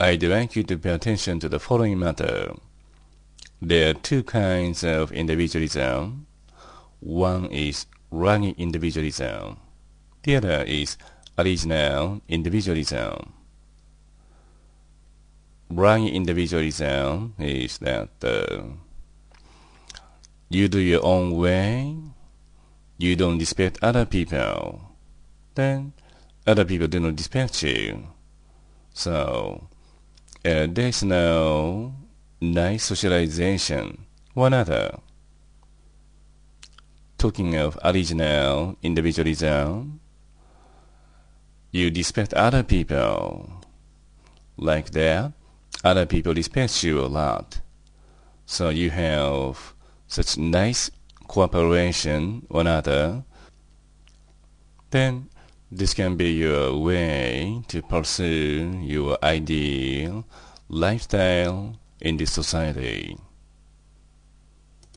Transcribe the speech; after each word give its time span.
I'd 0.00 0.22
like 0.22 0.54
you 0.54 0.62
to 0.62 0.78
pay 0.78 0.90
attention 0.90 1.40
to 1.40 1.48
the 1.48 1.58
following 1.58 1.98
matter. 1.98 2.54
There 3.60 3.90
are 3.90 3.94
two 3.94 4.22
kinds 4.22 4.84
of 4.84 5.10
individualism. 5.10 6.28
One 7.00 7.46
is 7.46 7.86
running 8.12 8.54
individualism. 8.56 9.56
The 10.22 10.36
other 10.36 10.62
is 10.62 10.96
original 11.36 12.22
individualism. 12.28 13.32
Running 15.68 16.14
individualism 16.14 17.34
is 17.36 17.78
that 17.78 18.10
uh, 18.22 18.62
you 20.48 20.68
do 20.68 20.78
your 20.78 21.04
own 21.04 21.32
way, 21.32 21.96
you 22.98 23.16
don't 23.16 23.38
respect 23.38 23.80
other 23.82 24.06
people, 24.06 24.80
then 25.56 25.92
other 26.46 26.64
people 26.64 26.86
do 26.86 27.00
not 27.00 27.18
respect 27.18 27.60
you. 27.64 28.06
So, 28.94 29.68
uh, 30.48 30.66
there's 30.70 31.02
no 31.02 31.94
nice 32.40 32.84
socialization, 32.84 34.06
one 34.34 34.54
other. 34.54 34.98
Talking 37.18 37.54
of 37.56 37.78
original 37.84 38.76
individualism, 38.82 40.00
you 41.70 41.90
respect 41.90 42.32
other 42.34 42.62
people. 42.62 43.50
Like 44.56 44.90
that, 44.90 45.32
other 45.84 46.06
people 46.06 46.34
respect 46.34 46.82
you 46.82 47.00
a 47.00 47.06
lot. 47.06 47.60
So 48.46 48.70
you 48.70 48.90
have 48.90 49.74
such 50.06 50.38
nice 50.38 50.90
cooperation 51.28 52.46
one 52.48 52.66
another. 52.66 53.24
Then 54.90 55.28
this 55.70 55.94
can 55.94 56.16
be 56.16 56.32
your 56.32 56.76
way 56.78 57.62
to 57.68 57.82
pursue 57.82 58.80
your 58.82 59.18
ideal 59.22 60.24
lifestyle 60.68 61.78
in 62.00 62.16
this 62.16 62.32
society. 62.32 63.18